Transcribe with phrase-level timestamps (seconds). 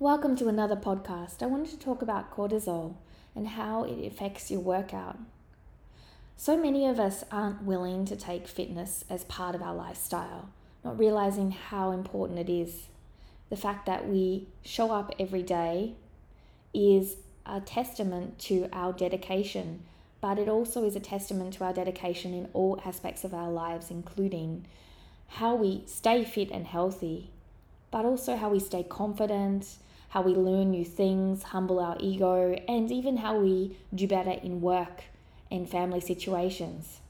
[0.00, 1.42] Welcome to another podcast.
[1.42, 2.94] I wanted to talk about cortisol
[3.34, 5.18] and how it affects your workout.
[6.36, 10.50] So many of us aren't willing to take fitness as part of our lifestyle,
[10.84, 12.86] not realizing how important it is.
[13.50, 15.94] The fact that we show up every day
[16.72, 19.82] is a testament to our dedication,
[20.20, 23.90] but it also is a testament to our dedication in all aspects of our lives,
[23.90, 24.64] including
[25.26, 27.30] how we stay fit and healthy,
[27.90, 29.66] but also how we stay confident,
[30.08, 34.60] how we learn new things, humble our ego, and even how we do better in
[34.60, 35.04] work
[35.50, 37.00] and family situations.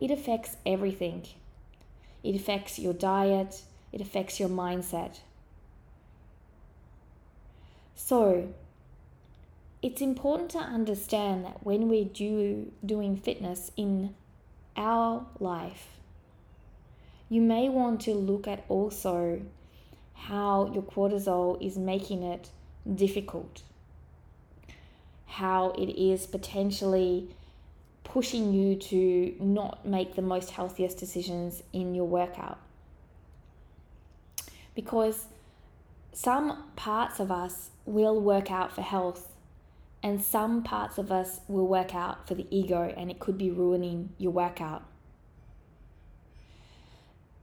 [0.00, 1.26] It affects everything.
[2.22, 5.20] It affects your diet, it affects your mindset.
[7.94, 8.52] So,
[9.82, 14.14] it's important to understand that when we're do, doing fitness in
[14.76, 15.88] our life,
[17.28, 19.42] you may want to look at also
[20.14, 22.50] how your cortisol is making it
[22.94, 23.62] difficult,
[25.26, 27.34] how it is potentially
[28.04, 32.58] pushing you to not make the most healthiest decisions in your workout.
[34.74, 35.26] Because
[36.12, 39.28] some parts of us will work out for health,
[40.02, 43.50] and some parts of us will work out for the ego, and it could be
[43.50, 44.82] ruining your workout.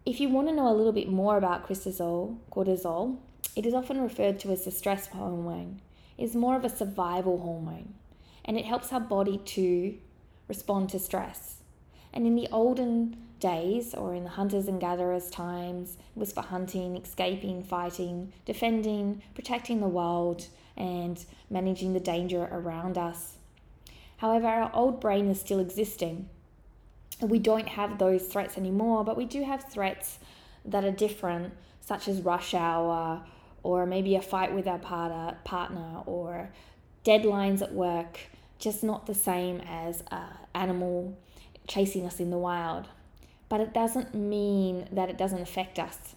[0.10, 3.18] If you want to know a little bit more about cortisol, cortisol,
[3.56, 5.82] it is often referred to as the stress hormone.
[6.18, 7.94] It is more of a survival hormone,
[8.44, 10.00] and it helps our body to
[10.48, 11.58] respond to stress.
[12.12, 16.42] And in the olden days, or in the hunters and gatherers times, it was for
[16.42, 23.38] hunting, escaping, fighting, defending, protecting the world, and managing the danger around us.
[24.18, 26.30] However, our old brain is still existing
[27.22, 30.20] we don't have those threats anymore, but we do have threats
[30.66, 33.24] that are different, such as rush hour,
[33.64, 36.50] or maybe a fight with our partner, partner or
[37.04, 38.20] deadlines at work,
[38.58, 41.18] just not the same as an animal
[41.68, 42.88] chasing us in the wild.
[43.50, 46.16] But it doesn't mean that it doesn't affect us.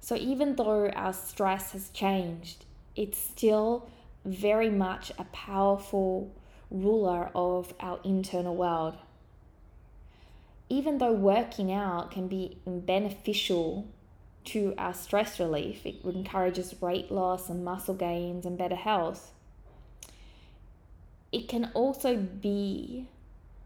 [0.00, 2.64] So even though our stress has changed,
[2.96, 3.88] it's still
[4.24, 6.30] very much a powerful
[6.70, 8.96] ruler of our internal world
[10.70, 13.88] even though working out can be beneficial
[14.44, 19.32] to our stress relief, it encourages weight loss and muscle gains and better health.
[21.32, 23.08] It can also be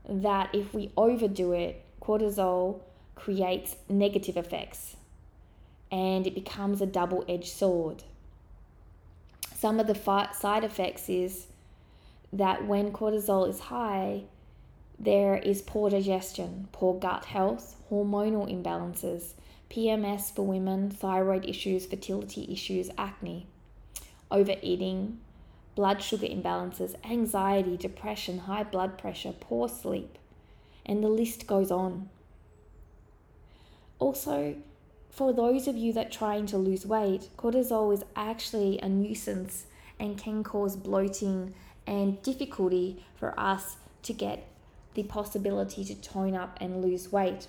[0.08, 2.80] that if we overdo it, cortisol
[3.14, 4.96] creates negative effects
[5.92, 8.02] and it becomes a double edged sword.
[9.54, 9.94] Some of the
[10.34, 11.46] side effects is
[12.32, 14.24] that when cortisol is high,
[15.04, 19.34] there is poor digestion, poor gut health, hormonal imbalances,
[19.70, 23.46] PMS for women, thyroid issues, fertility issues, acne,
[24.30, 25.18] overeating,
[25.74, 30.16] blood sugar imbalances, anxiety, depression, high blood pressure, poor sleep,
[30.86, 32.08] and the list goes on.
[33.98, 34.56] Also,
[35.10, 39.66] for those of you that are trying to lose weight, cortisol is actually a nuisance
[40.00, 41.54] and can cause bloating
[41.86, 44.48] and difficulty for us to get
[44.94, 47.48] the possibility to tone up and lose weight.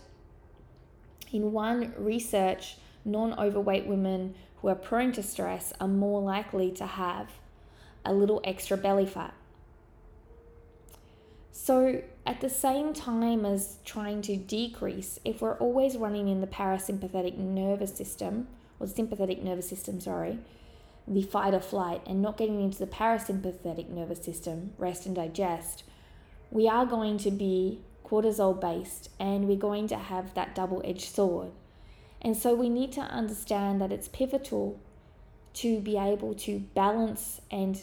[1.32, 6.86] In one research, non overweight women who are prone to stress are more likely to
[6.86, 7.30] have
[8.04, 9.34] a little extra belly fat.
[11.52, 16.48] So, at the same time as trying to decrease, if we're always running in the
[16.48, 18.48] parasympathetic nervous system,
[18.80, 20.40] or sympathetic nervous system, sorry,
[21.08, 25.84] the fight or flight, and not getting into the parasympathetic nervous system, rest and digest,
[26.56, 31.14] we are going to be cortisol based and we're going to have that double edged
[31.14, 31.52] sword.
[32.22, 34.80] And so we need to understand that it's pivotal
[35.56, 37.82] to be able to balance and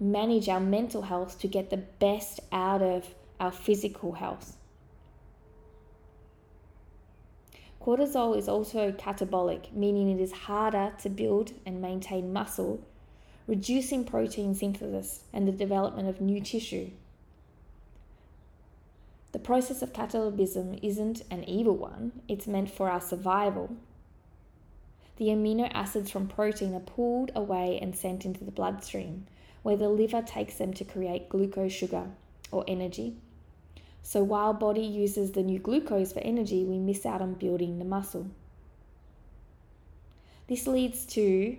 [0.00, 4.56] manage our mental health to get the best out of our physical health.
[7.82, 12.80] Cortisol is also catabolic, meaning it is harder to build and maintain muscle,
[13.46, 16.92] reducing protein synthesis and the development of new tissue.
[19.36, 23.76] The process of catabolism isn't an evil one, it's meant for our survival.
[25.18, 29.26] The amino acids from protein are pulled away and sent into the bloodstream,
[29.62, 32.06] where the liver takes them to create glucose sugar
[32.50, 33.18] or energy.
[34.02, 37.84] So while body uses the new glucose for energy, we miss out on building the
[37.84, 38.30] muscle.
[40.48, 41.58] This leads to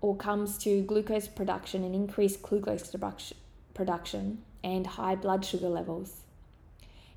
[0.00, 2.88] or comes to glucose production and increased glucose
[3.74, 6.22] production and high blood sugar levels,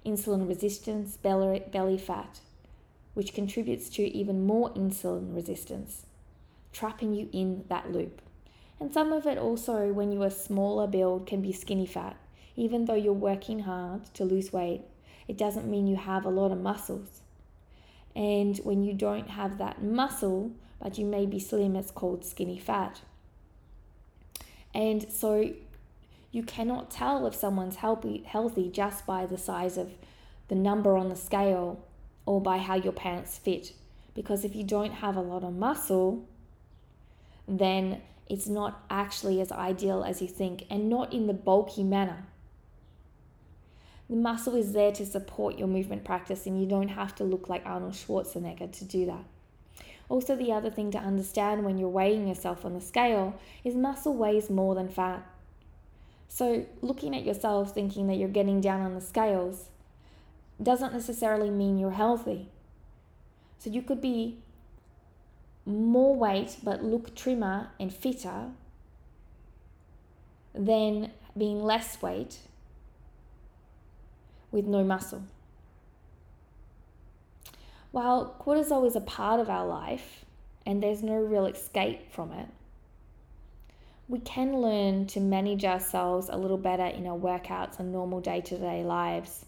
[0.06, 2.40] insulin resistance, belly, fat,
[3.14, 6.06] which contributes to even more insulin resistance.
[6.78, 8.22] trapping you in that loop.
[8.80, 12.16] And some of it also, when you're a smaller build, can be skinny fat.
[12.56, 14.82] Even though you're working hard to lose weight,
[15.28, 17.22] it doesn't mean you have a lot of muscles.
[18.16, 22.60] And when you don't have that muscle, but you may be slim, it's called skinny
[22.60, 23.02] fat.
[24.74, 25.54] And so
[26.38, 29.90] you cannot tell if someone's healthy, just by the size of
[30.50, 31.84] the number on the scale
[32.28, 33.74] or by how your pants fit.
[34.14, 36.28] Because if you don't have a lot of muscle,
[37.48, 42.28] then it's not actually as ideal as you think and not in the bulky manner.
[44.08, 47.50] The muscle is there to support your movement practice, and you don't have to look
[47.50, 49.24] like Arnold Schwarzenegger to do that.
[50.08, 54.16] Also, the other thing to understand when you're weighing yourself on the scale is muscle
[54.16, 55.28] weighs more than fat.
[56.30, 59.70] So, looking at yourself thinking that you're getting down on the scales
[60.62, 62.50] doesn't necessarily mean you're healthy.
[63.60, 64.38] So, you could be
[65.66, 68.52] more weight but look trimmer and fitter
[70.54, 72.40] than being less weight
[74.52, 75.24] with no muscle.
[77.92, 80.26] While cortisol is a part of our life
[80.66, 82.48] and there's no real escape from it,
[84.10, 88.40] we can learn to manage ourselves a little better in our workouts and normal day
[88.42, 89.46] to day lives.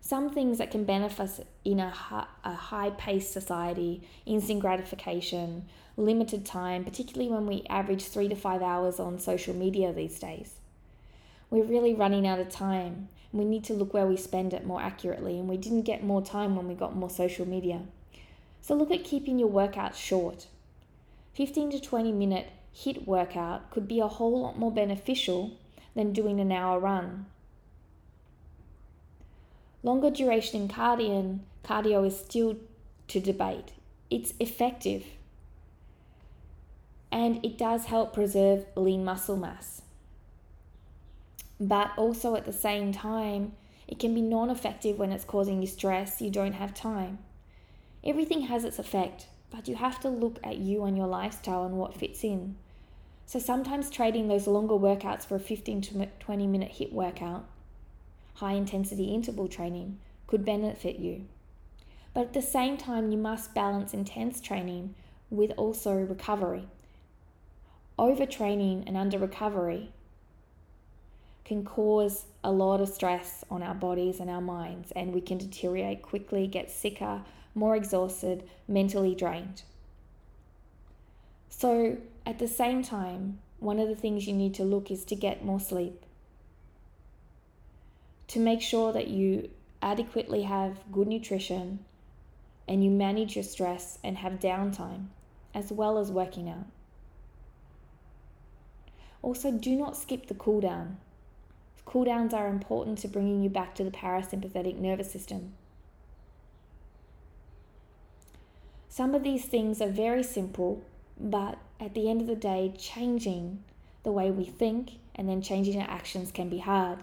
[0.00, 5.64] Some things that can benefit us in a, high paced society, instant gratification,
[5.96, 10.56] limited time, particularly when we average three to five hours on social media these days.
[11.50, 13.08] We're really running out of time.
[13.32, 16.22] We need to look where we spend it more accurately, and we didn't get more
[16.22, 17.80] time when we got more social media.
[18.60, 20.46] So look at keeping your workouts short.
[21.32, 25.56] 15 to 20 minute HIIT workout could be a whole lot more beneficial
[25.94, 27.26] than doing an hour run.
[29.82, 32.56] Longer duration in cardio, cardio is still
[33.08, 33.72] to debate.
[34.10, 35.04] It's effective
[37.14, 39.82] and it does help preserve lean muscle mass.
[41.60, 43.52] But also at the same time,
[43.86, 47.18] it can be non effective when it's causing you stress, you don't have time.
[48.02, 51.76] Everything has its effect, but you have to look at you and your lifestyle and
[51.76, 52.56] what fits in.
[53.26, 57.46] So sometimes trading those longer workouts for a 15 to 20 minute HIIT workout,
[58.34, 61.26] high intensity interval training, could benefit you.
[62.12, 64.94] But at the same time, you must balance intense training
[65.30, 66.68] with also recovery.
[67.98, 69.90] Overtraining and under recovery
[71.44, 75.38] can cause a lot of stress on our bodies and our minds, and we can
[75.38, 77.22] deteriorate quickly, get sicker,
[77.54, 79.62] more exhausted, mentally drained.
[81.56, 85.14] So, at the same time, one of the things you need to look is to
[85.14, 86.02] get more sleep.
[88.28, 91.78] To make sure that you adequately have good nutrition
[92.66, 95.06] and you manage your stress and have downtime
[95.54, 96.66] as well as working out.
[99.22, 100.98] Also, do not skip the cool down.
[101.84, 105.54] Cool downs are important to bringing you back to the parasympathetic nervous system.
[108.88, 110.82] Some of these things are very simple,
[111.18, 113.62] but at the end of the day, changing
[114.02, 116.98] the way we think and then changing our actions can be hard.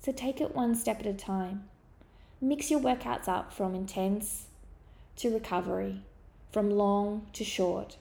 [0.00, 1.64] So take it one step at a time.
[2.40, 4.46] Mix your workouts up from intense
[5.16, 6.02] to recovery,
[6.52, 7.96] from long to short.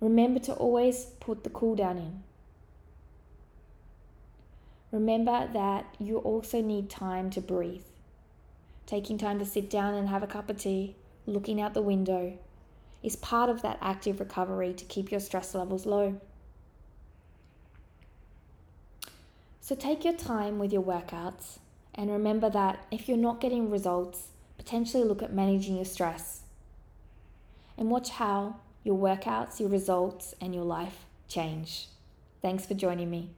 [0.00, 2.22] Remember to always put the cool down in.
[4.90, 7.84] Remember that you also need time to breathe.
[8.86, 12.36] Taking time to sit down and have a cup of tea, looking out the window,
[13.02, 16.20] is part of that active recovery to keep your stress levels low.
[19.60, 21.58] So take your time with your workouts
[21.94, 26.40] and remember that if you're not getting results, potentially look at managing your stress.
[27.76, 31.88] And watch how your workouts, your results, and your life change.
[32.40, 33.30] Thanks for joining me.